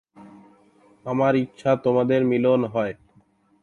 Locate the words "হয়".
2.65-2.93